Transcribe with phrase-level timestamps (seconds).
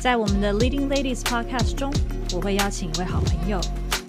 [0.00, 1.90] 在我们的 Leading Ladies Podcast 中，
[2.34, 3.58] 我会邀请一位好朋友，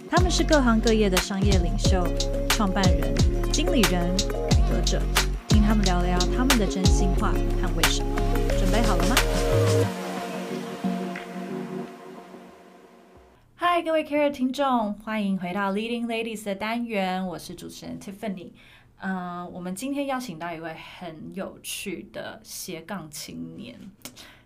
[0.10, 2.06] 他们是各行各业的商业领袖、
[2.50, 3.16] 创办人、
[3.52, 4.16] 经理人、
[4.50, 5.02] 改革者，
[5.48, 8.10] 听他们聊聊他们的真心话和为什么。
[8.60, 9.16] 准备好了吗？
[13.56, 18.52] 嗨，各位 Care 听众，欢迎回到 Leading Ladies 的单元，我是主持人 Tiffany。
[19.00, 23.80] 嗯、我们今天邀请到一位很有趣的斜杠青年，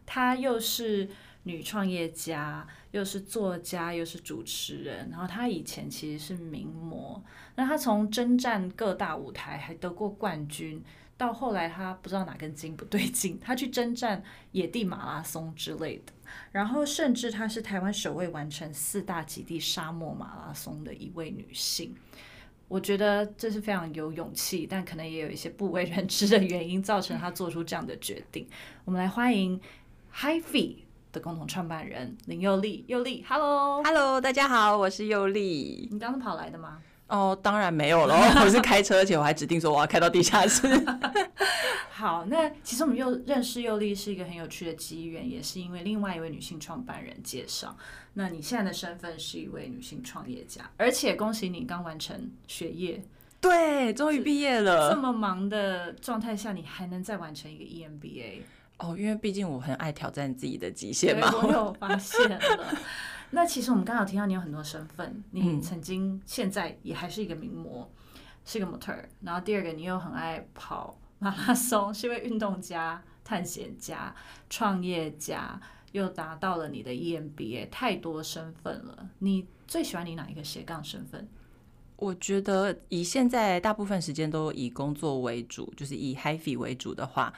[0.05, 1.10] 他又是
[1.43, 5.09] 女创业家，又是作家，又是主持人。
[5.09, 7.23] 然后她以前其实是名模，
[7.55, 10.84] 那她从征战各大舞台，还得过冠军，
[11.17, 16.13] 到后来她不知道哪根筋不对劲，她去征战野地马拉松之类的。
[16.51, 21.95] 然后，甚至她是台湾首位完成四大极地沙漠马拉松的一位女性。
[22.67, 28.47] 我觉得这是非常有勇气，但可能也有一些不为人知的原因，造成她做出这样的决定。
[28.85, 29.59] 我们来欢迎
[30.13, 30.77] HiFi
[31.12, 32.85] 的共同创办人林佑利。
[32.87, 35.90] 佑利，Hello，Hello，大家好，我是佑利。
[35.91, 36.79] 你刚刚跑来的吗？
[37.07, 40.65] 哦，当然没有了， 我是开车，而且我还指定说我要开到地下室。
[41.91, 47.75] 好，那其实我们又认识佑利是一个很有趣的机缘，也是因为另外一位女性创办人介绍。
[48.13, 53.03] 那你现在的身份是一位女性创业家，而且恭喜你刚完成学业，
[53.41, 54.98] 对，终于毕业了这。
[54.98, 58.41] 么忙的状态下，你还能再完成一个 E EMBA。
[58.82, 61.32] 哦，因为毕竟我很爱挑战自己的极限对，嘛。
[61.43, 62.77] 我有 发现了。
[63.29, 67.90] 那其实我们刚好听到你有很多身份，你嗯曾经、现在也还是一个名模，
[68.44, 69.08] 是一个模特儿。
[69.22, 74.14] 然后第二个，你又很爱跑马拉松，是一位运动家、探险家、
[74.50, 75.62] 创业家，
[75.92, 79.09] 又达到了你的 E EMBA，太多身份了。
[79.19, 81.28] 你最喜欢你哪一个斜杠身份？
[81.96, 87.31] 我觉得以现在大部分时间都以工作为主，就是以 HiFi 为主的话，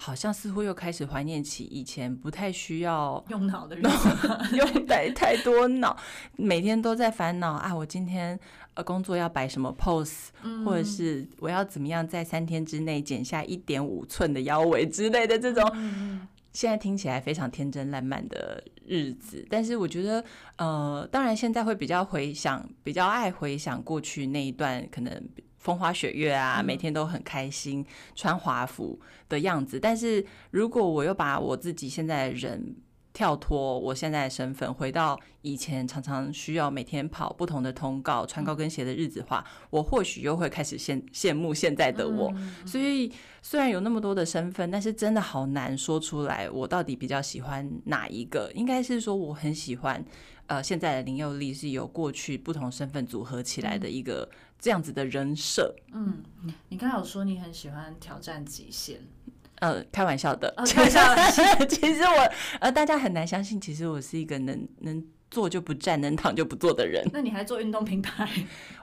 [0.00, 4.08] 好像似乎又开始怀念起以前不太需要用脑的日子。
[4.56, 5.96] 用太太多脑，
[6.36, 8.38] 每天都在烦恼啊，我今天
[8.74, 10.28] 呃工作要摆什么 pose，、
[10.64, 15.68] 或者是我要怎么样在三天之内减下一点五寸的腰围之类的这种。
[16.52, 20.24] 现在听起来非常天真烂漫的日子，但是我觉得，
[20.56, 25.28] 呃，当然现在会比较回想，比较爱回想过去那一段可能
[25.68, 27.84] 风花雪月啊，每天都很开心，
[28.14, 28.98] 穿华服
[29.28, 29.78] 的样子。
[29.78, 32.74] 但是如果我又把我自己现在的人
[33.12, 42.32] 跳脱我现在的身份，回到以前常常需要每天跑不同的通告、穿高跟鞋的日子的话，我或许又会开始羡羡慕现在的我。
[42.64, 43.12] 所以
[43.42, 48.50] 虽然有那么多的身份，但是真的好难说出来，我到底比较喜欢哪一个？
[48.54, 50.02] 应该是说我很喜欢，
[50.46, 55.74] 呃，现在的林佑利是由过去不同身份组合起来的一个这样子的人设。
[55.92, 56.22] 嗯，
[56.68, 58.98] 你刚才有说你很喜欢挑战极限，
[59.60, 67.04] 呃，开玩笑的，哦开玩笑的 其实我呃，大家很难相信，其实我是一个能能坐就不站，能躺就不坐的人。
[67.12, 68.28] 那你还做运动品牌？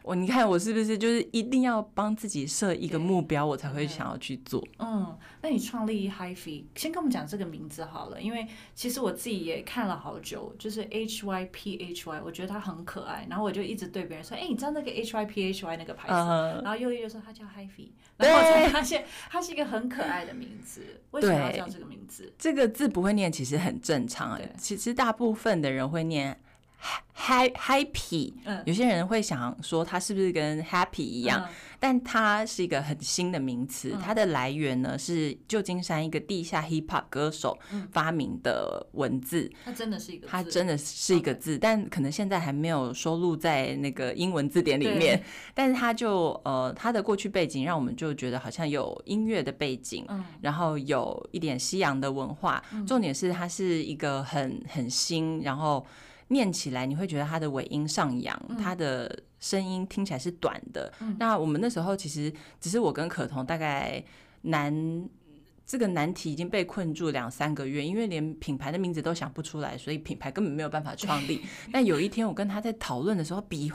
[0.06, 4.64] 我你看我是不是就是一定要帮自己设一个目标，我才会想要去做？
[4.78, 16.14] 嗯，那你创立 HiFi，先跟我们讲这个名字好了，因为其实我自己也看了好久，就是 H Y P H Y，我觉得它很可爱，然后我就一直对别人说，哎、你知道那个 H Y P H Y 那个牌子？
[16.14, 22.32] 嗯然后佑佑就说它叫 HiFi，然后我才发现它是一个很可爱的名字，为什么要叫这个名字？
[22.38, 24.48] 这个字不会念，其实很正常啊对。
[24.60, 26.40] 其实大部分的人会念
[27.18, 33.96] happy，嗯有些人会想说它是不是跟 happy 一样，嗯但它是一个很新的名词。
[34.04, 37.58] 它的来源呢是旧金山一个地下 hip hop 歌手
[37.92, 45.22] 发明的文字，它真的是一个字，它真的是一个字，但可能现在还没有收录在那个英文字典里面。
[45.54, 52.64] 但是它就呃，它的过去背景让我们就觉得好像有音乐的背景，嗯然后有一点西洋的文化。
[52.88, 55.86] 重点是它是一个很很新，然后
[56.30, 60.92] 念起来你会觉得它的尾音上扬，它的声音听起来是短的。
[61.20, 64.04] 那我们那时候其实只是我跟可彤大概
[64.42, 65.10] 难。
[65.68, 71.42] 这个难题已经被困住两三个月，因为连品牌的名字都想不出来，所以品牌根本没有办法创立。
[71.74, 73.72] 但有一天我跟他在讨论的时候，比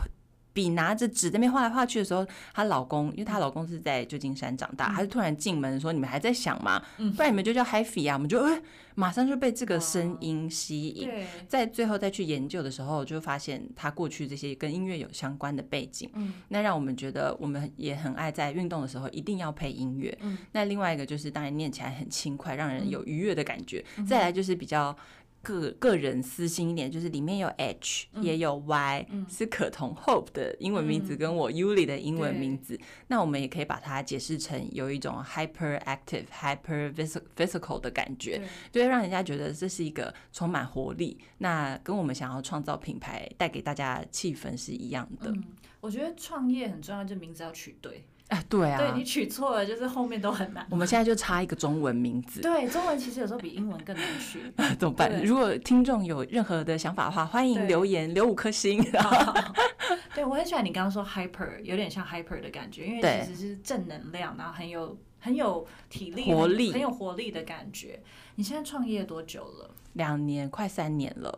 [0.53, 6.83] 笔拿着纸在那边画来画去的时候，她老公因为她老公是在旧金山长大，他就突然进门说：“你们还在想吗？
[7.17, 8.61] 不然你们就叫 Happy 啊！”我们就哎，
[8.95, 11.09] 马上就被这个声音吸引。
[11.49, 20.17] 在最后再去研究的时候，就发现他过去这些跟音乐有相关的背景，嗯，那让我们觉得我们也很爱在运动的时候一定要配音乐。
[20.21, 23.85] 嗯，那另外一个就是当然念起来很轻快，让人有愉悦的感觉。
[24.09, 24.97] 再来就是比较。
[25.43, 32.79] 个个人私心一点，就是里面有 H，、也有 Y，、是可同 Hope 的英文名字，跟我 Yuli 的英文名字。
[33.09, 36.93] 那我们也可以把它解释成有一种 hyperactive、hyper
[37.37, 41.19] physical 的感觉，就会让人家觉得这是一个充满活力。
[41.39, 45.31] 那跟我们想要创造品牌带给大家气氛是一样的。
[45.31, 45.45] 嗯，
[45.81, 48.05] 我觉得创业很重要，就名字要取对。
[48.31, 50.67] 哎，对啊，对你取错了，就是后面都很难。
[50.71, 52.41] 我们现在就差一个中文名字。
[52.41, 54.41] 对，中文其实有时候比英文更难取。
[54.79, 55.23] 怎么办？
[55.25, 58.81] 如果听众有任何的想法的话，欢迎留言留五颗星。
[60.15, 68.01] 对我很喜欢你刚刚说 hyper，有点像 hyper 的感觉，因为其实是正能量，然后很有很有体力、活力、很有活力的感觉。
[68.37, 69.71] 你现在创业多久了？
[69.95, 71.37] 两年，快三年了。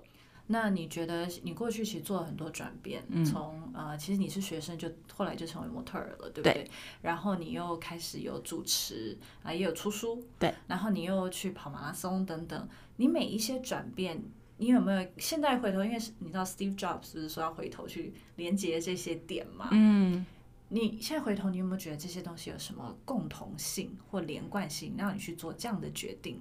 [0.53, 6.71] 那你觉得你过去其实做了很多转变，从呃，其实你是学生，就后来就成为模特儿了，对不对？
[7.01, 10.53] 然后你又开始有主持啊，也有出书，对。
[10.67, 14.23] 然后你又去跑马拉松等等，你每一些转变，
[14.59, 15.83] 你有没有现在回头？
[15.83, 19.71] 因为你知道 Steve Jobs 不是说要回头去连接这些点嘛？
[19.73, 20.27] 嗯。
[20.69, 26.41] 你现在回头，你有没有觉得这些东西有什么共同性或连贯性，让你去做这样的决定？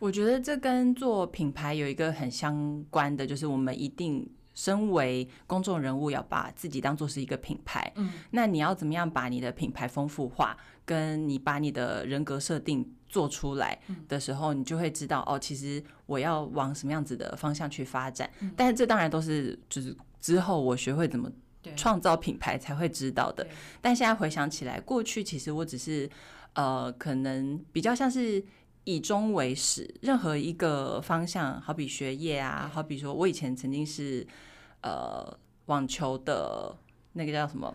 [0.00, 7.92] 我觉得这跟做品牌有一个很相关的，就是我们一定身为公众人物，要把自己当做是一个品牌。
[7.96, 10.56] 嗯，那你要怎么样把你的品牌丰富化，
[10.86, 18.28] 跟你把你的人格设定做出来的时候，你就会知道哦，其实我要往什么样子的方向去发展。
[18.56, 21.30] 但是这当然都是就是之后我学会怎么
[21.76, 23.46] 创造品牌才会知道的。
[23.82, 26.08] 但现在回想起来，过去其实我只是
[26.54, 28.42] 呃，可能比较像是。
[28.90, 34.26] 以终为始，任何一个方向，好比学业啊，好比说，我以前曾经是
[34.82, 35.24] 呃
[35.66, 36.76] 网球的
[37.12, 37.72] 那个叫什么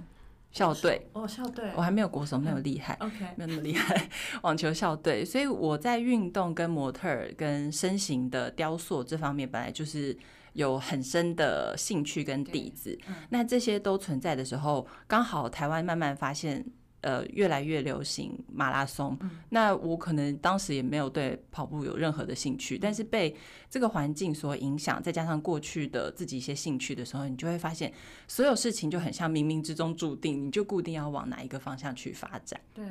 [0.52, 4.10] 校队哦，校队，我还没有国手没有厉害，OK，没有那么厉害，
[4.42, 10.18] 网球校队，所以我在运动跟模特儿跟身形的雕塑这方面，本来就是
[10.52, 13.00] 有很深的兴趣跟底子。
[13.30, 16.66] 那这些都存在的时候，刚好台湾慢慢发现。
[17.06, 19.16] 呃，越来越流行马拉松。
[19.50, 23.36] 那我可能当时也没有对跑步有任何的兴趣，但是被
[23.70, 27.94] 这个环境所影响，再加上过去的自己一些兴趣的时候，你就会发现
[28.28, 32.60] 所有事情就很像冥冥之中注定，你就固定要往哪一个方向去发展。
[32.74, 32.84] 对。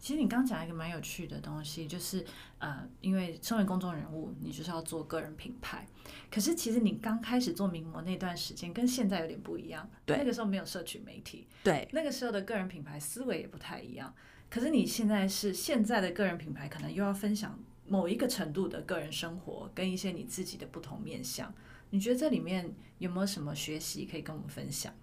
[0.00, 2.24] 其实你刚讲一个蛮有趣的东西，就是
[2.58, 5.86] 呃，因为身为公众人物，你就是要做个人品牌。
[6.30, 9.88] 可是其实你刚开始做名模那段时间，跟现在有点不一样。
[10.06, 11.46] 对，那个时候没有社群媒体。
[11.62, 14.12] 对，那个时候的个人品牌思维也不太一样。
[14.48, 17.56] 可是你现在是现在的个人品牌，可能又要分享
[17.86, 21.52] 某一个程度的个人生活，跟一些你自己的不同面向。
[21.90, 24.94] 你觉得这里面有没有什么学习可以跟我们分享？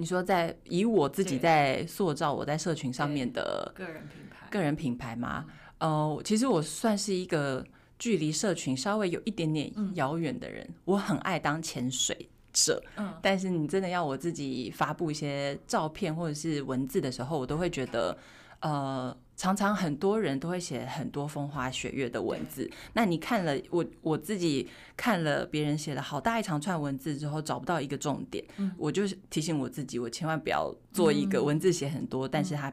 [0.00, 5.44] 你说在以我自己在塑造我在社群上面的个人品牌，个人品牌吗？
[5.76, 7.62] 呃，其实我算是一个
[7.98, 10.66] 距离社群稍微有一点点遥远的人。
[10.86, 18.16] 我很爱当潜水者，嗯，但是你真的要我自己发布一些照片或者是文字的时候，我都会觉得，
[18.60, 19.14] 呃。
[19.40, 24.68] 常常很多人都会写很多风花雪月的文字，那你看了我我自己
[24.98, 28.44] 看了别人写了好大一长串文字之后，找不到一个重点，
[28.76, 32.70] 我就提醒我自己，我千万不要做一个文字写很多，但是他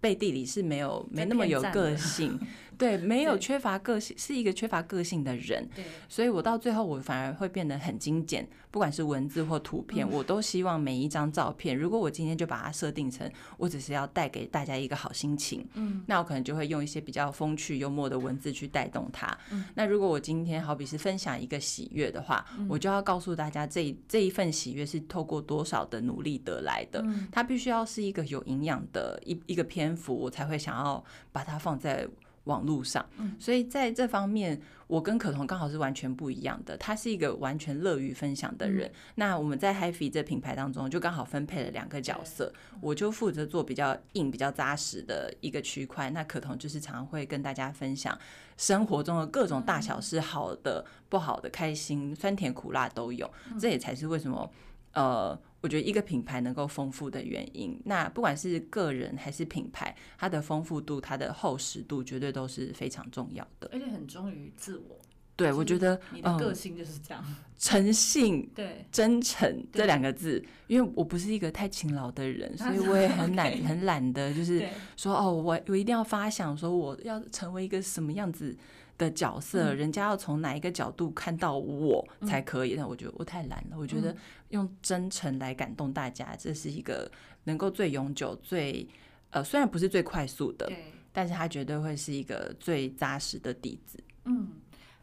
[0.00, 2.38] 背地里是没有没那么有个性。
[2.78, 5.68] 对，没有缺乏个性，是一个缺乏个性的人。
[5.74, 19.36] 对，所以我到最后我反而会变得很精简，不管是文字或图片，我都希望每一张照片，如果我今天就把它设定成我只是要带给大家一个好心情，嗯，那我可能就会用一些比较风趣幽默的文字去带动它。
[19.50, 32.06] 嗯，那如果我今天好比是分享一个喜悦的话，我就要告诉大家这这一份喜悦是透过多少的努力得来的，嗯它必须要是一个有营养的一一个篇幅，我才会想要把它放在。
[32.48, 33.06] 网络上，
[33.38, 36.76] 所以在这方面，我跟可彤刚好是完全不一样的。
[36.78, 38.90] 他是一个完全乐于分享的人。
[39.16, 46.08] 那我们在 Happy 这品牌当中，就刚好分配了两个角色，我就负责做比较硬、比较扎实的一个区块。
[46.10, 48.18] 那可彤就是常常会跟大家分享
[48.56, 53.30] 生活中的各种大小事，好的、不好的、开心、酸甜苦辣都有。
[53.60, 54.50] 这也才是为什么，
[54.94, 55.38] 呃。
[55.60, 64.96] 我觉得一个品牌能够丰富的原因，那不管是个人还是品牌，它的丰富度、它的厚实度，绝对都是非常重要的，而且很忠于自我。
[65.34, 67.24] 对我觉得你的个嗯，性就是这样。
[67.56, 68.50] 诚信。
[68.56, 78.56] 对，真诚这两个字，因为我不是一个太勤劳的人，所以啊我也很懒 很懒的，就是，说哦，我我一定要发想说我要成为一个什么样子
[78.98, 82.74] 的角色，嗯人家要从哪一个角度看到我嗯才可以。
[82.76, 84.16] 但我觉得我太懒了，我觉得嗯
[84.50, 87.10] 用真诚来感动大家，这是一个
[87.44, 88.86] 能够最永久、最
[89.30, 94.02] 呃虽然不是最快速的，对，但是它绝对会是一个最扎实的底子。
[94.24, 94.48] 嗯，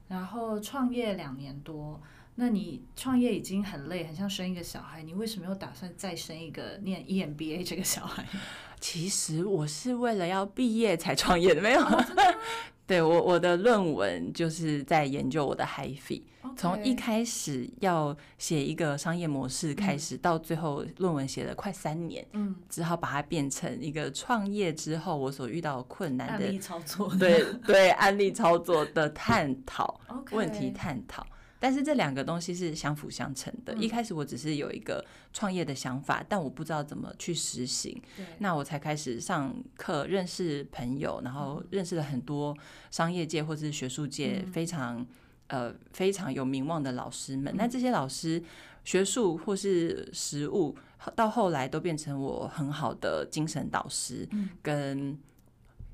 [0.08, 2.00] 然后创业两年多，
[2.36, 8.26] 那你创业已经很累，很像生一个小孩，你为什么又打算再生一个念 E EMBA 这个小孩？
[8.82, 11.82] 其实我是为了要毕业才创业的，没有。
[11.82, 12.06] 哦
[12.88, 16.22] 对我我的论文就是在研究我的 HiFi，
[16.56, 30.00] 从一开始要写一个商业模式开始，到最后论文写了快三年，嗯，只好把它变成一个创业之后我所遇到困难的案例操作的，对对案例操作的探讨
[30.32, 31.26] 问题探讨。
[31.66, 33.74] 但是这两个东西是相辅相成的。
[33.74, 33.82] 嗯。
[33.82, 35.04] 一开始我只是有一个
[35.34, 38.00] 创业的想法，但我不知道怎么去实行，
[38.38, 42.56] 那我才开始上课，认识朋友，然后认识了很多
[42.92, 44.52] 商业界或者是学术界嗯。
[44.52, 45.04] 非常、
[45.48, 47.52] 呃非常有名望的老师们。
[47.52, 47.58] 嗯。
[47.58, 48.44] 那这些老师
[48.84, 50.78] 学术或是实务，
[51.16, 54.50] 到后来都变成我很好的精神导师嗯。
[54.62, 55.18] 跟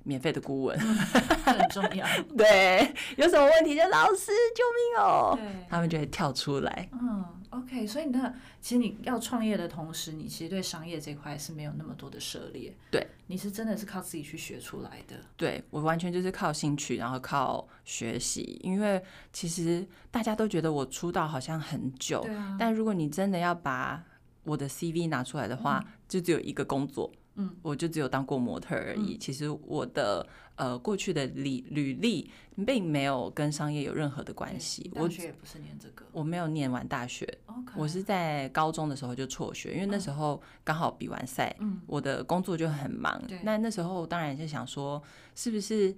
[0.03, 0.77] 免费的顾问。
[0.79, 2.05] 这很重要。
[2.37, 4.63] 对，有什么问题就老师救
[4.95, 6.89] 命哦，对，他们就会跳出来。
[6.93, 12.73] 嗯，OK，所以那其实你要创业的同时，你其实对商业这块是没有那么多的涉猎。
[12.89, 15.15] 对，你是真的是靠自己去学出来的。
[15.35, 19.01] 对我完全就是靠兴趣，然后靠学习，因为
[19.33, 24.03] 其实大家都觉得我出道好像很久，啊，但如果你真的要把
[24.43, 29.17] 我的 CV 拿出来的话，就只有一个工作，嗯，我就只有当过模特而已。
[29.17, 32.29] 其实我的呃过去的履履历
[32.65, 36.05] 并没有跟商业有任何的关系，大我学也不是念这个。
[36.11, 37.27] 我没有念完大学。
[37.75, 41.79] 我是在高中的时候就辍学，因为那时候刚好比完赛，嗯。
[41.87, 43.21] 我的工作就很忙。
[43.43, 45.01] 那那时候当然就想说，
[45.33, 45.95] 是不是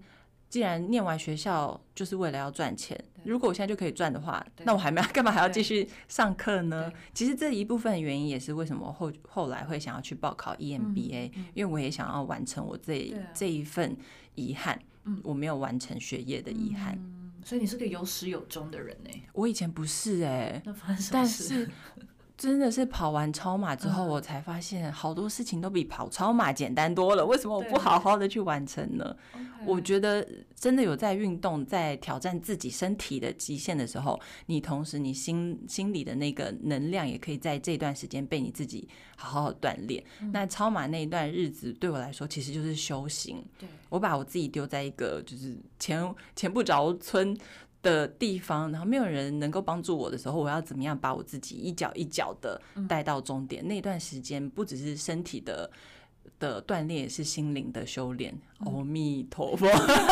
[0.54, 6.94] 既然念完学校就是为了要赚钱，如果我现在就可以赚的话，那我还没 干嘛还要继续上课呢？
[7.12, 13.98] 其实这一部分原因也是为什么后后来会想要去报考 E EMBA，、嗯因为我也想要完成我这、啊这一份
[14.36, 16.94] 遗憾，嗯我没有完成学业的遗憾。
[17.00, 19.10] 嗯，所以你是个有始有终的人呢。
[19.34, 21.44] 我以前不是哎、那发生什么但事？
[21.66, 21.70] 是
[22.44, 27.26] 真的是跑完超马之后，嗯我才发现好多事情都比跑超马简单多了。
[27.26, 29.16] 为什么我不好好的去完成呢？
[29.66, 38.86] 我觉得真的有在运动，在挑战自己身体的极限的时候，你同时你心心里的那个能量也可以在这段时间被你自己
[39.16, 40.04] 好好地锻炼。
[40.20, 43.42] 嗯那超马那一段日子对我来说，其实就是修行。
[43.58, 47.38] 对，我把我自己丢在一个就是前前不着村
[47.84, 53.68] 的地方，然后没有人能够帮助我的时候，我要怎么样把我自己一脚一脚的嗯带到终点？
[53.68, 55.70] 那段时间不只是身体的。
[56.40, 59.66] 的锻炼也是心灵的修炼，嗯阿弥陀佛，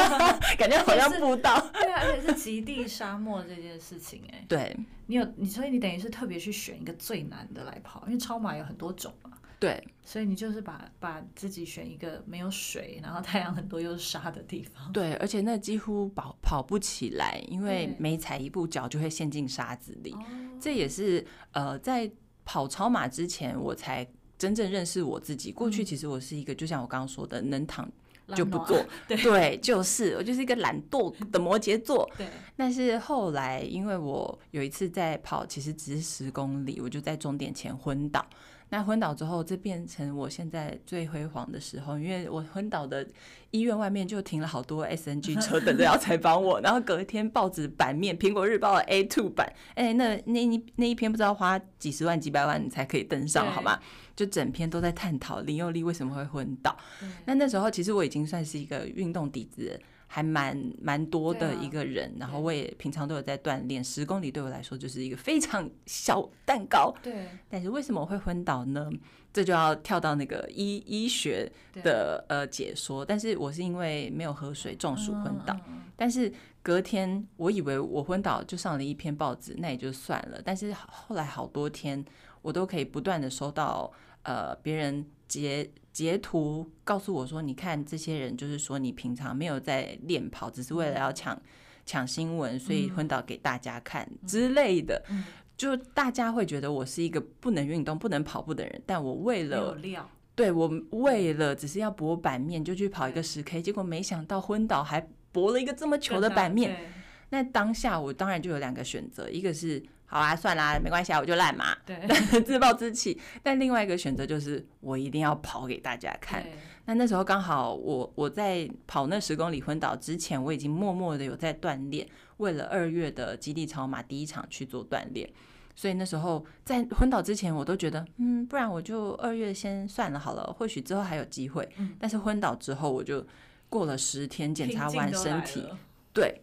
[0.57, 1.59] 感觉好像不到。
[1.73, 4.73] 对啊，而且是极地沙漠这件事情，哎，对
[5.07, 9.31] 你有你，所以你等于是特别去选一个最难的来跑，因为超马有很多种嘛，
[9.61, 14.91] 对所以你就是把把自己选一个没有水，然后太阳很多又是沙的地方。
[14.91, 20.13] 对，而且那几乎跑跑不起来，因为每踩一步脚就会陷进沙子里。
[20.13, 20.25] 哦，
[20.59, 22.11] 这也是呃，在
[22.43, 25.51] 跑超马之前，我才真正认识我自己。
[25.51, 27.87] 过去嗯其实我是一个，就像我刚刚说的，能躺
[28.35, 32.09] 就不做， 对对，就是我就是一个懒惰的摩羯座。
[32.17, 32.27] 对，
[32.57, 38.25] 但是后来，因为我有一次在跑，其实只是十公里，我就在终点前昏倒。
[38.71, 43.05] 那昏倒之后，这变成我现在最辉煌的时候，因为我昏倒的
[43.51, 53.77] 医院外面就停了好多 SNG 车等着要采访我，然后隔一天报纸版面，苹果日报的 A two 版，哎、那那一那一篇不知道花几十万几百万你才可以登上，好吗？
[54.15, 56.77] 就整篇都在探讨林佑利为什么会昏倒。
[57.25, 59.77] 那那时候其实我已经算是一个运动底子
[60.13, 66.93] 还蛮蛮多的一个人，然后我也平常都有在锻炼，十公里对我来说就是一个非常 小蛋糕。
[67.01, 68.91] 对但是为什么我会昏倒呢？
[69.31, 75.55] 这就要跳到那个医医学的呃解说，但是我是因为没有喝水中暑昏倒，
[75.95, 76.29] 但是
[76.61, 80.41] 隔天我以为我昏倒就上了一篇报纸，那也就算了。
[80.43, 82.03] 但是后来好多天，
[82.41, 83.89] 我都可以不断的收到
[84.23, 91.41] 呃别人截截图告诉我说，你看这些人就是说你平常没有在练跑，只是为了要抢
[91.85, 95.03] 抢新闻，所以昏倒给大家看之类的。
[95.09, 95.23] 嗯。
[95.57, 106.91] 就大家会觉得我是一个不能运动、不能跑步的人，但我为了料，对我为了只是要博版面，就去跑一个十 K，结果没想到昏倒还博了一个这么糗的版面。
[107.29, 111.95] 那当下我当然就有两个选择，一个是好啊，算啦，没关系啊，我就烂嘛，对，
[112.43, 113.17] 自暴自弃。
[113.41, 116.45] 但另外一个选择就是我一定要跑给大家看。
[116.83, 122.05] 那那时候刚好我我在跑那十公里昏倒之前，我已经默默的有在锻炼，
[122.37, 125.29] 为了二月的基地超马第一场去做锻炼。
[125.73, 131.67] 所以那时候在昏倒之前，我都觉得，嗯，不然我就二月先算了好了，或许之后还有机会。
[131.77, 133.25] 嗯但是昏倒之后，我就
[133.69, 135.65] 过了十天检查完身体，
[136.11, 136.41] 对，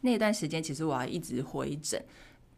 [0.00, 2.02] 那段时间其实我要一直回诊，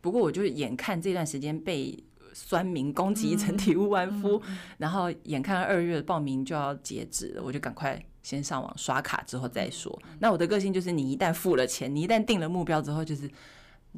[0.00, 1.98] 不过我就是眼看这段时间被
[2.32, 9.98] 酸民攻击成体无完肤，嗯然后眼看二月报名就要截止了，我就赶快先上网刷卡之后再说。
[10.04, 13.28] 嗯那我的个性就是，你一旦付了钱，你一旦定了目标之后，就是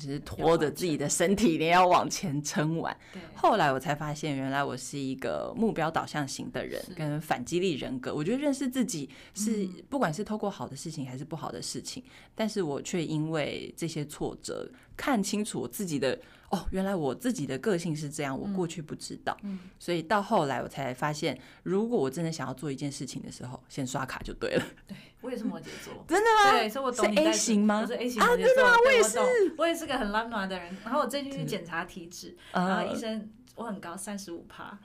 [0.01, 2.97] 就是拖着自己的身体，你要往前撑完。
[3.35, 8.15] 后来我才发现，原来我是一个目标导向型的人，跟反激励人格。
[8.15, 12.03] 我觉得认识自己是嗯不管是透过好的事情还是不好的事情，
[12.35, 14.67] 但是我却因为这些挫折，
[14.97, 16.19] 看清楚我自己的
[16.51, 24.65] 哦，原来我自己的个性是这样，我过去不知道，嗯所以到后来我才发现，如果我真的想要做一件事情的时候，先刷卡就对了。
[24.87, 26.05] 对，我也是摩羯座。
[26.09, 26.59] 真的吗？
[26.59, 29.25] 对，所以我懂是你在 A 型吗我是 A 型啊摩羯座，吗我也对懂
[29.59, 30.77] 我也是个很懒暖的人。
[30.85, 34.77] 然后我最近去对检查体脂，然后医呃，生我很高，三十五趴。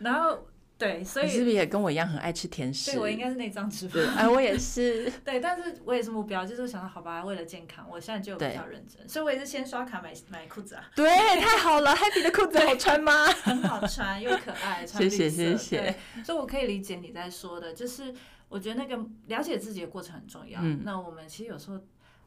[0.00, 0.46] 然后
[0.80, 2.92] 对，所以你是不是也跟我一样很爱吃甜食？
[2.92, 4.14] 对我应该是内脏脂对，肪。
[4.16, 5.12] 哎，我也是。
[5.22, 11.06] 对，但是我也是目标，就是想到好吧，为了健康，我现在就比对较认真，所以我也是先刷卡买买裤子啊，对，
[11.40, 13.26] 太好了，Happy 的裤子好穿吗？
[13.26, 15.76] 很好穿又可爱，穿谢谢绿色谢谢
[16.16, 18.14] 对，所以我可以理解你在说的，就是
[18.48, 20.60] 我觉得那个了解自己的过程很重要。
[20.62, 21.78] 嗯那我们其实有时候。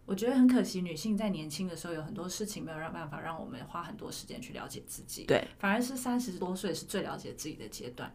[0.06, 8.12] 我觉得很可惜，女性在年轻的时候有很多事情没有让办法让我们花很多时间去了解自己，对，反而是三十多岁是最了解自己的阶段。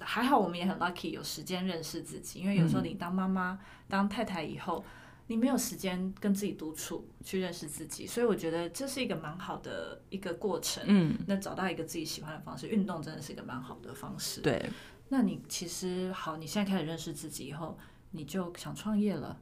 [0.00, 3.58] 还好我们也很 lucky 有时间认识自己，因为有时候嗯你当妈妈、
[3.88, 4.84] 当太太以后，
[5.28, 10.82] 你没有时间跟自己独处去认识自己，所以我觉得这是一个蛮好的一个过程。
[10.86, 14.68] 嗯，那找到一个自己喜欢的方式，运动真的是一个蛮好的方式。，对，
[15.08, 17.78] 那你其实好，你现在开始认识自己以后，
[18.10, 19.38] 你就想创业了，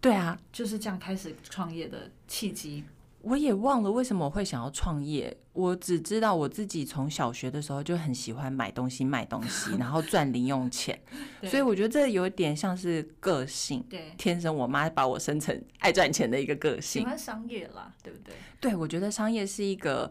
[0.00, 2.84] 对啊，就是这样开始创业的契机。
[3.24, 5.36] 我也忘了为什么我会想要创业。
[5.52, 11.00] 我只知道我自己从小学的时候就很喜欢买东西、卖东西， 然后赚零用钱，
[11.44, 13.84] 所以我觉得这有点像是个性。
[13.88, 18.34] 对，天生我妈把我生成爱赚钱的一个个性，喜欢商业啦，对不对？
[18.60, 20.10] 对我觉得商业是一个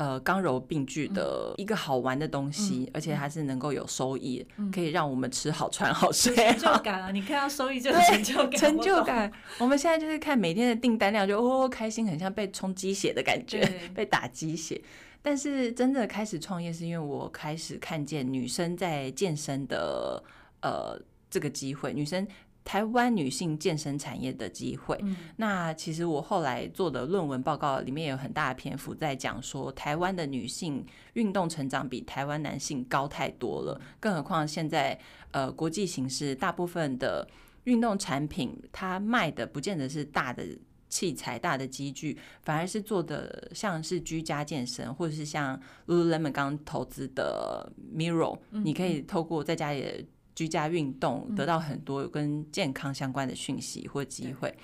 [0.00, 6.82] 呃刚柔并济的一个好玩的东西，嗯而且还是能够有收益，嗯可以让我们吃好穿好有睡成就。
[6.82, 7.10] 感啊！
[7.10, 9.04] 你看到收益就有成就感，成就。
[9.04, 13.60] 感，我们现在就是看每天的订单量就哦开心，很像被充鸡血的感觉，
[13.94, 14.80] 被打鸡血。
[15.20, 20.24] 但是真的开始创业，是因为我开始看见女生在健身的
[20.62, 22.26] 呃这个机会，女生
[22.64, 24.98] 台湾女性健身产业的机会。
[25.02, 34.98] 嗯那其实我后来做的论文报告里面有很大的篇幅在讲说，台湾的女性运动成长比台湾男性高太多了，更何况现在
[35.30, 37.26] 呃国际形势，大部分的
[37.64, 40.44] 运动产品它卖的不见得是大的。
[40.90, 54.54] 器材大的机具，反而是做的像是居家健身，或者是像 Lululemon 刚投资的 Miro，、嗯你可以透过在家里的居家运动，得到很多跟健康相关的讯息或机会。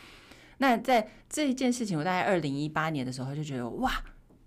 [0.58, 3.92] 那在这一件事情，我大概二零一八年的时候就觉得哇，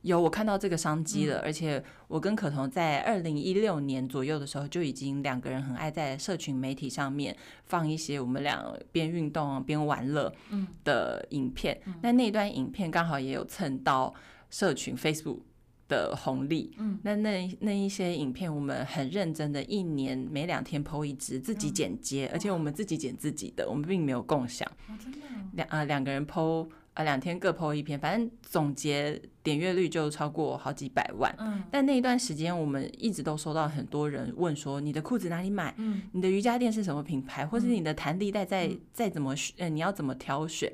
[0.01, 10.67] 有我看到这个商机了，而且我跟可彤在二零一六年左右的时候就已经两个人很爱在社群媒体上面放一些我们俩边运动边玩乐嗯。
[10.83, 11.79] 的影片。
[12.01, 14.11] 那那段影片刚好也有蹭到
[14.49, 15.41] 社群 Facebook
[15.89, 16.71] 的红利。
[16.77, 24.65] 嗯，那那那一些影片，我们很认真的，一年每两天 PO 一支，自己剪接，而且我们自己剪自己的，我们并没有共享。
[24.87, 31.33] 哦，真的哦，两啊两个人 PO 呃两天各 PO 一篇，反正总结点阅率就超过好几百万。
[31.39, 35.73] 嗯但那一段时间，我们一直都收到很多人问说，你的裤子哪里买？
[35.77, 37.45] 嗯你的瑜伽垫是什么品牌？
[37.45, 40.71] 或是你的弹力带再再怎么选，呃，你要怎么挑选？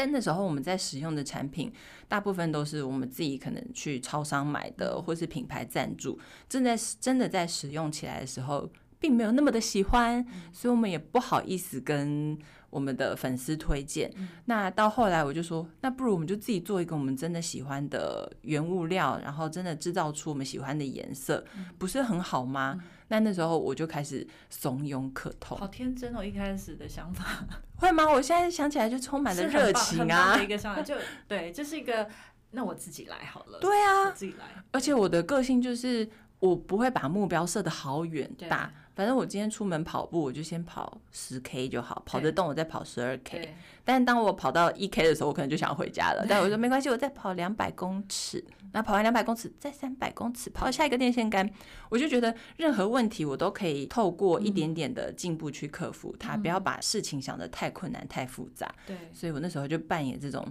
[0.00, 1.70] 但那时候我们在使用的产品，
[2.08, 6.18] 大部分都是我们自己可能去超商买的，或是品牌赞助。
[6.48, 8.66] 正在真的在使用起来的时候，
[8.98, 12.34] 并没有那么的喜欢，所以我们也不好意思跟
[12.70, 14.10] 我们的粉丝推荐。
[14.46, 21.44] 那到后来我就说，那不如我们就自己做一个我们真的喜欢的原物料，然后真的制造出我们喜欢的颜色，
[21.76, 22.82] 不是很好吗？
[23.10, 27.44] 那那时候我就开始怂恿可痛，好天真哦，一开始的想法
[27.76, 28.08] 会吗？
[28.08, 30.46] 我现在想起来就充满了热情啊的一！
[30.46, 30.94] 个想法，就
[31.26, 32.08] 对，这是一个，
[32.52, 43.56] 那我自己来好了，对啊，自己来，而且我的个性就是我不会把目标设得好远对大，反反正我今天出门跑步，我就先跑十 K 就好，跑得动我再跑十二 K。
[43.82, 46.26] 但当我跑到一 K 的时候，我可能就想回家了。
[46.28, 51.48] 但我说没关系，我再跑两百公尺，那跑完两百公尺，再三百公尺，跑到下一个电线杆，
[51.88, 58.70] 我就觉得任何问题我都可以透过一点点的进步去克服它，不要把事情想得太困难、太复杂。
[58.86, 60.46] 对，所以我那时候就扮演这种。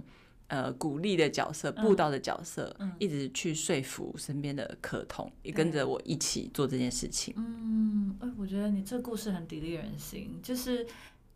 [0.50, 7.32] 呃，鼓励的角色，布道的角色，一直去说服身边的客同，也跟着我一起做这件事情。
[7.36, 10.84] 嗯，哎，我觉得你这故事很砥砺人心，就是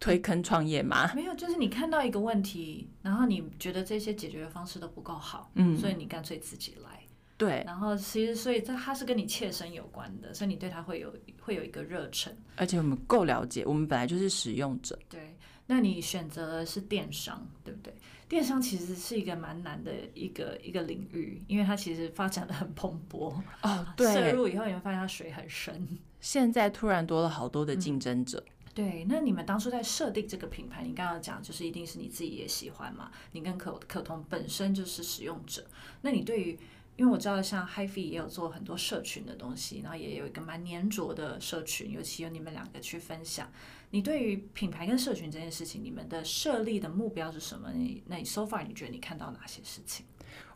[0.00, 1.10] 推坑创业吗？
[1.14, 7.00] 没有，就是你看到一个问题，然后你觉得这些解决的方式都不够好，嗯，所以你干脆自己来。
[7.36, 14.96] 对，然后其实所以这它是跟你切身有关的，所以你对它会有会有一个热忱，而且我们够了解，我们本来就是使用者。
[15.08, 15.33] 对，
[15.66, 17.94] 那你选择的是电商，对不对？
[18.28, 23.86] 电商其实是一个蛮难的一个一个领域，因为它其实发展的很蓬勃哦。
[23.96, 25.86] 对，摄入以后你会发现它水很深。
[26.20, 28.42] 现在突然多了好多的竞争者。
[28.74, 33.10] 对，那你们当初在设定这个品牌，你刚刚讲就是一定是你自己也喜欢嘛？
[33.32, 35.64] 你跟可可彤本身就是使用者，
[36.00, 36.58] 那你对于，
[36.96, 43.48] 因为我知道像 HiFi 也有做很多社群的东西，然后也有一个蛮粘着的社群，尤其有你们两个去分享。
[43.94, 47.70] 你对于品牌跟社群这件事情，你们的设立的目标是什么？
[47.72, 50.04] 你那你 so far 你觉得你看到哪些事情？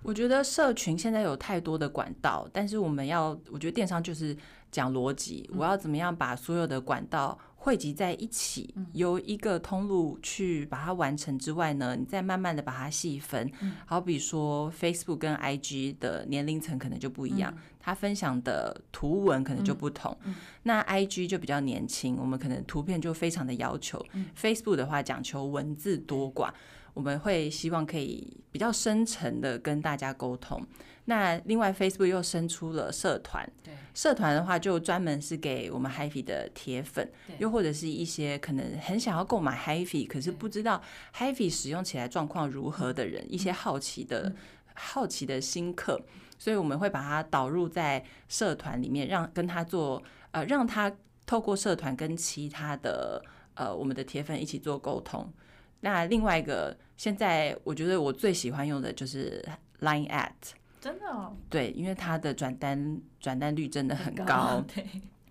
[0.02, 4.36] 我觉得社群现在有太多的管道，但是我们要，我觉得电商就是
[4.72, 7.38] 讲逻辑，我要怎么样把所有的管道。
[7.60, 13.50] 汇集在一起，由一个通路去把它完成之外呢，你再慢慢的把它细分。
[13.84, 20.16] 好比说，Facebook 跟 IG 的年龄层可能就不一样，它分享的图文可能就不同。
[20.62, 24.02] 那 IG 就比较年轻，我们可能图片就非常的要求。
[24.40, 26.50] Facebook 的话讲求文字多寡，
[26.94, 30.64] 我们会希望可以比较深层的跟大家沟通。
[31.10, 40.82] 那另外，Facebook 又生出了社团，对社团的话就专门是给我们 HiFi 的铁粉，又或者是一些可能很想要购买 HiFi，可是不知道
[41.16, 44.30] HiFi 使用起来状况如何的人，一些好奇的
[44.74, 45.98] 好奇的新客，
[46.38, 50.94] 所以我们会把它导入在社团里面，让跟他做呃，让他
[51.24, 55.32] 透过社团跟其他的呃我们的铁粉一起做沟通。
[55.80, 59.42] 那另外一个，现在我觉得我最喜欢用的就是
[59.80, 60.32] Line at。
[60.88, 64.86] 真的哦，对，因为它的转单转单率真的很高，对，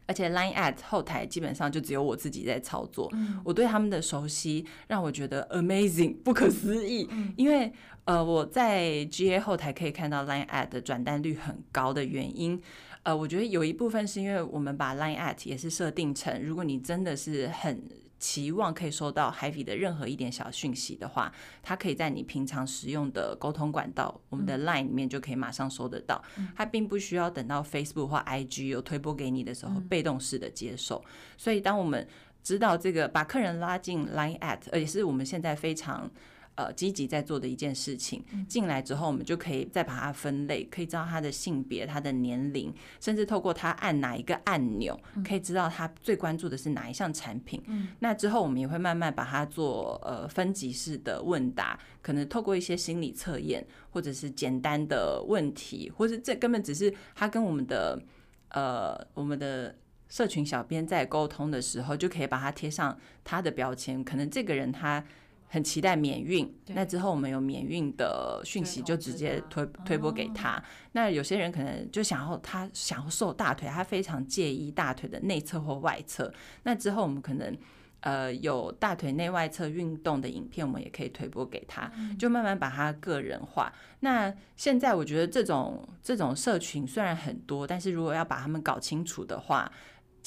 [0.06, 3.12] 而且 Line at 后台基本上就只有我自己在操作，
[3.44, 7.74] 我对他们的熟悉让我觉得 amazing 不可思议，因为
[8.06, 12.62] 呃我在 GA 后台可以看到 Line at 的转单率很高的原因，
[13.02, 17.82] 呃，我觉得有一部分是因为我们把 Line at 也是设定成，如果你真的是很。
[18.20, 26.24] 期望可以收到 HiFi 的任何一点小讯息的话，它可以在你平常使用的沟通管道，我们的 Line 里面就可以马上收得到。
[26.56, 31.04] 它并不需要等到 Facebook 或 IG 有推播给你的时候，被动式的接受。
[31.38, 32.08] 所以，当我们
[32.44, 36.10] 知道这个把客人拉进 Line at，而且是我们现在非常。
[36.58, 47.62] 呃，积极在做的一件事情，进来之后，我们就可以再把它分类，可以知道他的性别、他的年龄，甚至透过他按哪一个按钮，可以知道他最关注的是哪一项产品。
[48.00, 58.02] 那之后，我们也会慢慢把它做呃分级式的问答，可能透过一些心理测验，或者是简单的问题，或是这根本只是他跟我们的
[58.50, 59.76] 呃我们的
[60.10, 65.06] 社群小编在沟通的时候，就可以把它贴上他的标签，可能这个人他。
[65.50, 70.62] 很期待免运，那之后我们有免运的讯息就直接推推播给他。
[70.92, 76.34] 那有些人可能就想要他想要瘦大腿，他非常介意大腿的内侧或外侧。
[76.64, 77.58] 那之后我们可能
[78.02, 83.72] 呃有大腿内外侧运动的影片，我们也可以推播给他，就慢慢把他个人化。
[84.02, 89.72] 那现在我觉得这种这种社群虽然很多，但是如果要把他们搞清楚的话。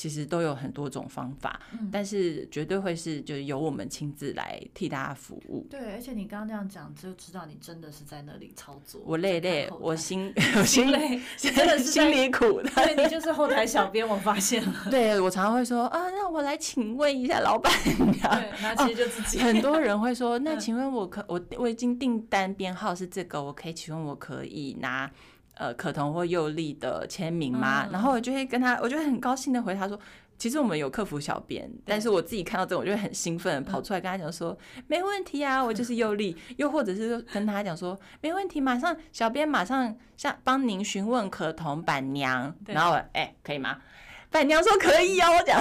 [0.00, 1.60] 其实都有很多种方法，
[1.92, 5.66] 但是绝对会是就是由我们亲自来替大家服务。
[5.68, 9.02] 对，而且你刚刚那样讲，就知道你真的是在那里操作。
[9.04, 12.70] 我累累，我心 我心累， 真的是心里苦的。
[12.70, 14.74] 对，你就是后台小编，我发现了。
[14.90, 18.08] 对我常常会说啊，让我来请问一下老板娘。
[18.08, 19.38] 对，那其实就自己。
[19.38, 25.10] 很多人会说，那请问我可我我已经订单编号是这个，我可以请问我可以拿。
[25.60, 27.86] 呃，可彤或佑丽的签名吗？
[27.92, 30.00] 然后我就会跟他，我就会很高兴的回他说，
[30.38, 43.76] 其实我们有客服小编，但是我自己看到这，我就会很兴奋，跑出来跟他讲说，没问题啊，我就是佑丽，又或者是跟他讲说，没问题，马上小编马上向帮您询问可彤板娘，然后哎，可以吗？
[44.30, 45.60] 板娘说可以啊，我讲，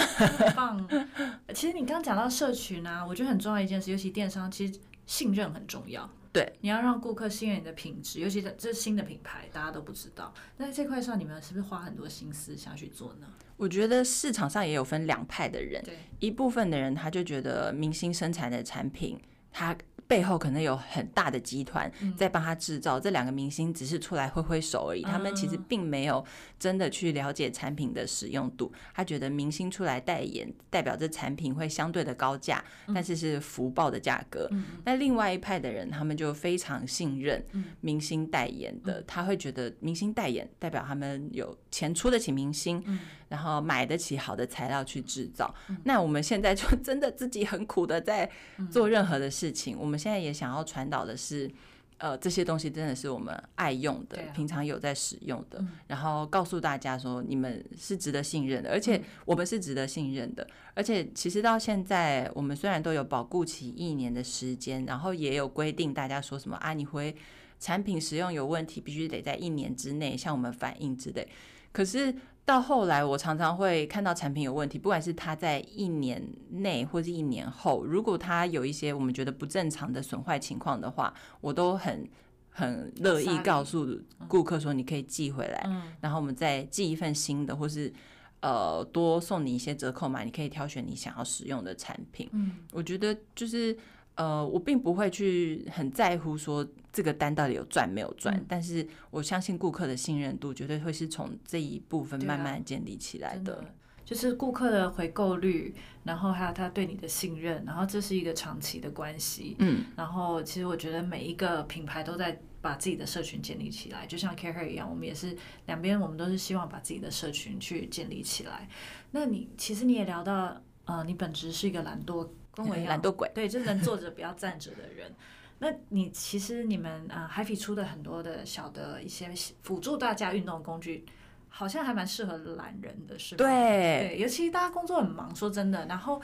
[0.56, 0.88] 棒。
[1.54, 6.10] 其实你刚刚讲到社群啊，我觉得很重要一件事，尤其电商，其实信任很重要。
[6.32, 10.34] 对，你要让顾客信任你的品质，尤其这这是新的品牌，大家都不知道。
[10.58, 13.28] 那在这块上，你们是不是花很多心思想去做呢？
[13.58, 19.20] 我觉得市场上也有分两派的人，对，一部分的人他就觉得明星生产的产品，
[19.52, 19.76] 他
[20.10, 26.26] 背后可能有很大的集团在帮他制造，这两个明星只是出来挥挥手而已，他们其实并没有
[26.58, 28.74] 真的去了解产品的使用度。
[28.96, 34.50] 他觉得明星出来代言，代表这产品会相对的高价，但是是福报的价格。
[34.84, 37.46] 那另外一派的人，他们就非常信任
[37.82, 42.84] 明星代言的，他会觉得明星代言代表他们有钱出得起明星，
[43.30, 45.54] 然后买得起好的材料去制造。
[45.84, 48.30] 那我们现在就 真的自己很苦的在
[48.72, 50.00] 做任何的事情，我们。
[50.00, 51.52] 现在也想要传导的是，
[51.98, 60.48] 呃，这些东西真的是我们爱用的，平常有在使用的，然后告诉大家说，你们是值得信任的，而且我们是值得信任的。
[60.74, 67.14] 而且其实到现在，我们虽然都有保固期一年的时间，然后也有规定，大家说什么啊，你回
[67.60, 71.28] 产品使用有问题，必须得在一年之内向我们反映之类。
[71.74, 72.16] 可是。
[72.50, 82.10] 到后来，我常常会看到产品有问题，不管是它在一年内或是一年后，如果它有一些我们觉得不正常的损坏情况的话，我都很
[82.50, 85.64] 很乐意告诉顾客说，你可以寄回来，
[86.02, 87.94] 然后我们再寄一份新的，或是
[88.40, 92.28] 呃多送你一些折扣码，你可以挑选你想要使用的产品。
[92.32, 93.78] 嗯，我觉得就是。
[94.20, 103.64] 呃，我并不会去很在乎说这个单到底有赚没有赚，但是我相信顾客的信任度绝对会是从这一部分慢慢建立起来的。
[104.04, 109.56] 就是顾客的回购率，然后还有他对你的信任，然后这是一个长期的关系。
[109.60, 118.68] 嗯，然后其实我觉得每一个品牌都在把自己的社群建立起来，就像 Care 一样，我们也是两边，我们都是希望把自己的社群去建立起来。
[119.12, 122.28] 那你其实你也聊到，呃，你本质是一个懒惰。
[122.60, 125.12] 跟我一样，懒惰鬼，对，就是能坐着不要站着的人。
[125.60, 129.30] 那你其实你们啊 h a p p y 出的很多的小的一些
[129.64, 131.06] 辅助大家运动工具，
[131.50, 133.38] 好像还蛮适合懒人的，是吗？
[133.38, 135.86] 对，对，尤其大家工作很忙，说真的。
[135.88, 136.22] 然后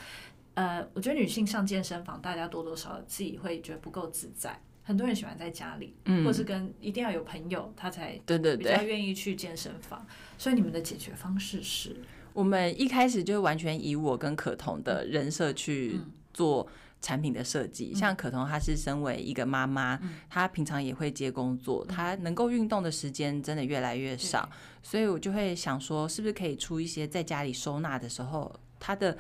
[0.53, 4.57] 呃，我觉得女性上健身房，大家多多少少自己会觉得不够自在。
[4.83, 10.05] 很多人喜欢在家里，嗯，或是跟一定要有朋友，他才对对比较愿意去健身房。
[10.37, 11.95] 所以你们的解决方式是？
[12.33, 15.99] 我们一开始就完全以我跟可彤的人设去
[16.35, 16.67] 做
[17.01, 17.95] 产品的设计。
[17.95, 24.47] 像可彤，她是身为一个妈妈，她平常也会接工作，她能够运动的时间真的越来越少，
[24.83, 29.17] 所以我就会想说，是不是可以出一些在家里收纳的时候，她的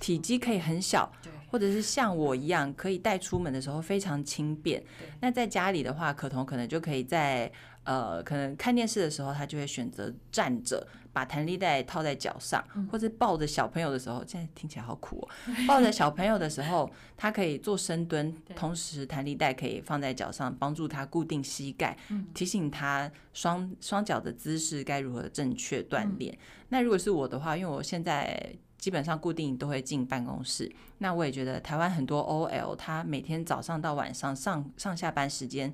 [0.00, 1.10] 体积可以很小，
[1.50, 4.82] 或者是像我一样可以带出门的时候非常轻便。
[5.20, 7.50] 那在家里的话，可彤可能就可以在。
[7.86, 10.84] 呃，可能看电视的时候，他就会选择站着，
[11.16, 15.28] 把弹力带套在脚上，或者抱着小朋友的时候，现在听起来好苦哦。
[15.66, 21.96] 抱着小朋友的时候，他可以做深蹲，同时弹力带可以放在脚上，帮助他固定膝盖，
[22.34, 26.36] 提醒他双双脚的姿势该如何正确锻炼。
[26.68, 35.72] 那如果是我的话，因为我现在基本上固定都会进办公室，那我也觉得台湾很多 OL，他每天早上到晚上上上下班时间。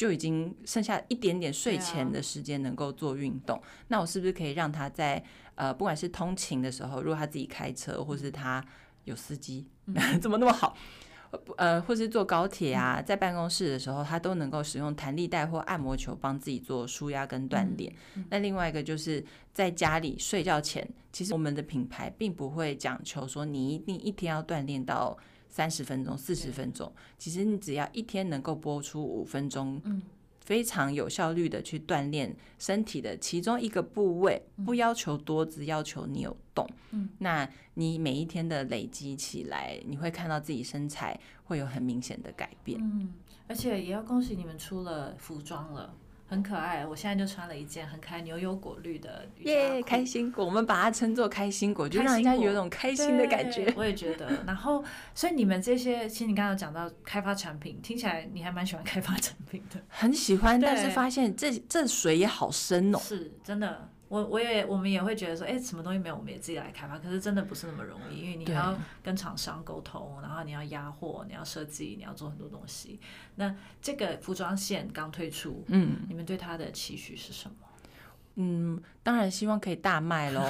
[0.00, 5.22] 就已经剩下一点点睡前的时间能够做运动，那我是不是可以让他在
[5.56, 8.64] 呃，不管是通勤的时候，如果他自己开车，或是他
[9.04, 9.66] 有司机，
[10.18, 10.74] 怎么那么好？
[11.58, 17.92] 呃，或是坐高铁啊，在办公室的时候，他都能够使用弹力带或按摩球帮自己做舒压跟锻炼。
[18.30, 25.18] 那另外一个就是在家里睡觉前，其实我们的品牌并不会讲求说你一定一天要锻炼到。
[25.50, 29.82] 三十分钟、四十分钟，其实你只要一天能够播出五分钟，
[30.38, 36.66] 非常有效率的去锻炼身体的其中一个部位，不要求多，只要求你有动。
[36.92, 42.80] 嗯，那你每一天的累积起来，你会看到自己身材会有很明显的改变。
[42.80, 43.12] 嗯，
[43.46, 45.94] 而且也要恭喜你们出了服装了。
[46.30, 53.74] 很可爱，我现在就穿了一件很可爱牛油果绿的耶，开心果，我们把它称作开心果，就让人家有一种开心的感觉。
[53.76, 54.30] 我也觉得。
[54.46, 59.80] 然后，所以你们这些，其实你刚刚讲到开发产品，听起来你还蛮喜欢开发产品的。
[59.88, 62.98] 很喜欢，但是发现这这水也好深哦。
[63.00, 63.90] 是，真的。
[64.10, 66.98] 我我也我们也会觉得说，哎，什么东西没有，我们也自己来开发。
[66.98, 72.98] 可是真的不是那么容易，因为你要跟厂商沟通，然后你要压货，你要设计，你要做很多东西。
[73.36, 77.54] 那这个服装线刚推出，嗯，你们对它的期许是什么？
[78.34, 80.42] 嗯，当然希望可以大卖喽。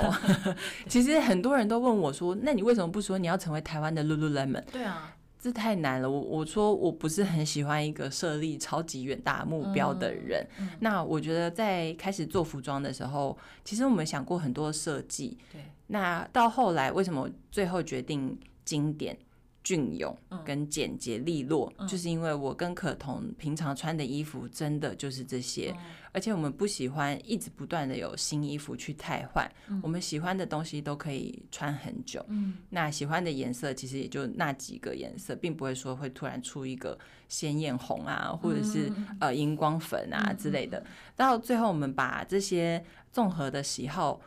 [0.88, 4.64] 其实很多人都问我说，那你为什么不说你要成为台湾的 Lululemon？
[4.72, 5.14] 对啊。
[5.42, 10.46] 这太难了，我我说我不是很喜欢一个设立超级远大目标的人。
[10.80, 15.38] 那我觉得在开始做服装的时候，其实我们想过很多设计。
[15.50, 15.62] 对。
[15.86, 19.16] 那到后来为什么最后决定经典？
[19.70, 25.72] 俊勇跟简洁利落，就是因为我跟可彤平常穿的衣服真的就是这些，
[26.10, 29.48] 而且我们不喜欢一直不断的有新衣服去汰换，
[29.80, 32.24] 我们喜欢的东西都可以穿很久。
[32.26, 40.84] 嗯，那喜欢的颜色其实也就那几个颜色，并不会说会突然出一个鲜艳红啊，或者是呃荧光粉啊之类的。
[41.14, 44.20] 到最后，我们把这些综合的喜好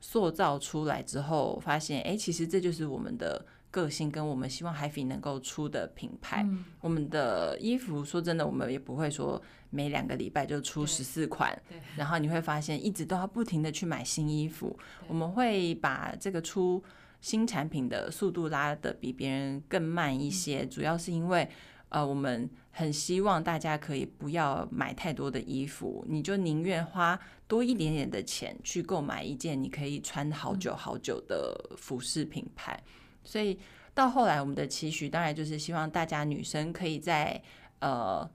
[0.00, 3.44] 塑造出来之后，发现哎，其实这就是我们的。
[3.76, 6.48] 个性跟我们希望海菲能够出的品牌，
[6.80, 11.54] 我们的衣服说真的，我们也不会说每两个礼拜就出十四款，
[11.94, 14.74] 然后你会发现一直都要不停的去买新衣服。
[15.06, 16.82] 我们会把这个出
[17.20, 21.46] 新产品的速度拉的比别人更慢一些，主要是因为
[21.90, 32.82] 呃，我们很希望大家可以不要买太多的衣服，你就宁愿花多一点点的钱去购买一件你可以穿好久好久的服饰品牌。
[33.26, 33.58] 所以
[33.92, 37.42] 到后来，我们的期许当然就是希望大家女生可以在
[37.80, 38.26] 呃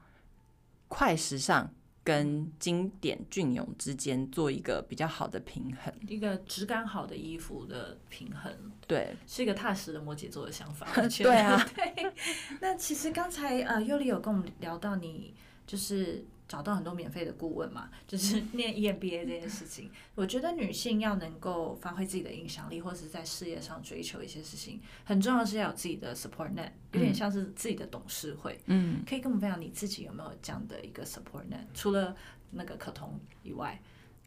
[0.88, 1.74] 快时尚
[2.04, 8.52] 跟经典隽永之间做一个比较好的平衡，一个质感好的衣服的平衡。
[8.86, 10.88] 对，是一个踏实的摩羯座的想法。
[11.18, 12.12] 对啊， 对。
[12.60, 15.34] 那其实刚才呃，尤里有跟我们聊到你
[15.66, 16.26] 就是。
[16.52, 19.90] 找到很多免费的顾问嘛， 就是 念 EMBA 这件事情。
[20.16, 28.60] 我觉得女性要能够发挥自己的影响力，或者是在事业上追求一些事情，很重要是要有自己的 support net，有点像是自己的董事会。
[28.66, 31.64] 嗯，可以跟我们分享你自己有没有这样的一个 support net？
[31.74, 32.14] 除了
[32.50, 33.82] 那个可彤以外，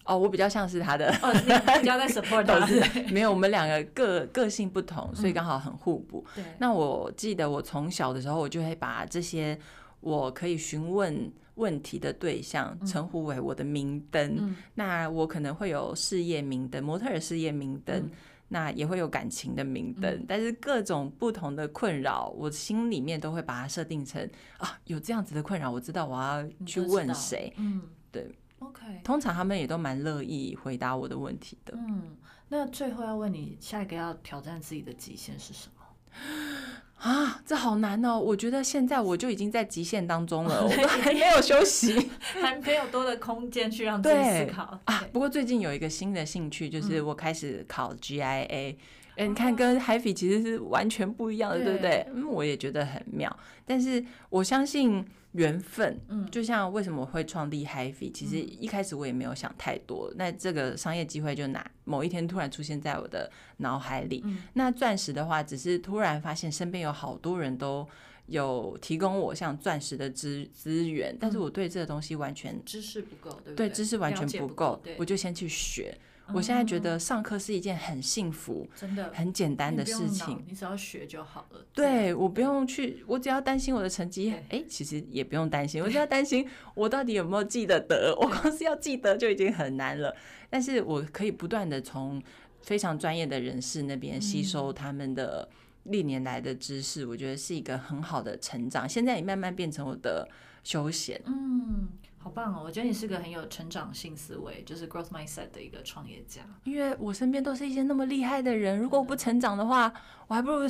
[0.06, 1.40] 哦，我比较像是他的，哦，你
[1.80, 3.12] 比较在 support 他。
[3.12, 6.24] 没有，我们两个个个性不同，所以刚好很互补。
[6.34, 6.42] 对。
[6.58, 9.58] 那我记得我从小的时候，我就会把这些
[10.00, 11.30] 我可以询问。
[11.56, 18.10] 问题的对象称呼为我的明灯，那我可能会有事业明灯，模特儿事业明灯，
[18.48, 32.16] 那也会有感情的明灯，但是各种不同的困扰，我心里面都会把它设定成啊，有这样子的困扰，我知道我要去问谁，嗯，对，OK，通常他们也都蛮乐意回答我的问题的，嗯，
[32.48, 35.82] 那最后要问你，下一个要挑战自己的极限是什么？
[36.96, 38.18] 啊，这好难哦！
[38.18, 45.04] 我觉得现在我就已经在极限当中了， 我都还没有休息， 还没有多的空间去让自己思考啊。
[45.12, 48.76] 不过最近有一个新的兴趣，就是我开始考 GIA。
[49.16, 52.06] 哎，你看，跟 Happy 其实是完全不一样的，对不对？
[52.14, 53.34] 嗯，我也觉得很妙。
[53.66, 55.04] 但是我相信
[55.34, 60.12] 缘分，嗯，就像为什么会创立 Happy，其实一开始我也没有想太多。
[60.16, 64.24] 那这个商业机会就哪某一天突然出现在我的脑海里。
[64.52, 67.86] 那钻石的话，只是突然发现身边有好多人都
[68.26, 73.68] 有提供我像钻石的资资源，但是我对这个东西完全知识不够，对不对？
[73.68, 75.96] 对，知识完全不够，我就先去学。
[76.32, 81.66] 我现在觉得上课是一件很幸福、真的很简单的事情，你只要学就好了。
[81.74, 84.34] 对我不用去，我只要担心我的成绩。
[84.48, 88.16] 哎，其实也不用担心，我只要担心我到底有没有记得得。
[88.18, 90.14] 我光是要记得就已经很难了，
[90.48, 92.22] 但是我可以不断的从
[92.62, 95.46] 非常专业的人士那边吸收他们的
[95.82, 98.88] 历年来的知识，我觉得是一个很好的成长。
[98.88, 100.26] 现在也慢慢变成我的
[100.62, 101.20] 休闲。
[101.26, 101.88] 嗯。
[102.24, 102.62] 好棒哦！
[102.64, 106.40] 我觉得你是个很有成长性思维，就是 growth mindset 的一个创业家。
[106.64, 109.92] 因为我身边都是一些那么厉害的人，如果我不成长的话，
[110.26, 110.66] 我还不如。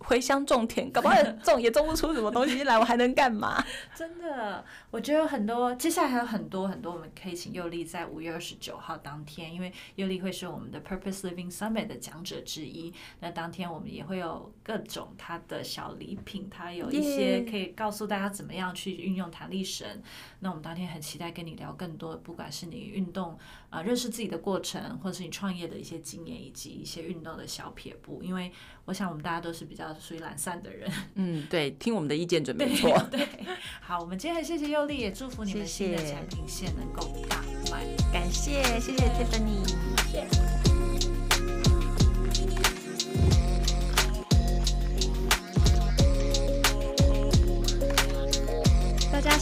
[0.00, 3.64] 回乡种田，搞不好种也种不出什么东西来，我还能干嘛？
[3.94, 12.92] 真的，我觉得有很多，接下来还有很多很多，我们可以请佑利在五月二十九号当天，因为佑利会是我们的 Purpose Living Summit 的讲者之一。
[13.20, 19.86] 那当天我们也会有各种他的小礼品，他有一些可以告诉大家怎么样去运用弹力绳。
[20.40, 23.38] 那我们当天很期待跟你聊更多，不管是你运动
[23.70, 28.50] 啊，认识自己的过程，或者是你创业的一些经验，以及一些运动的小撇步，因为。
[28.86, 30.88] 我想我们大家都是比较属于懒散的人。
[31.16, 32.96] 嗯，对，听我们的意见准没错。
[33.10, 33.26] 对，
[33.80, 37.84] 好，我们今天谢谢优丽，也祝福你们新的产品线能够大卖。
[38.12, 39.74] 感谢，谢谢 Tiffany。
[39.96, 40.55] 大家